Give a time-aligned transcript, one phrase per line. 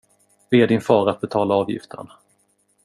[0.49, 2.07] Be din far att betala avgiften.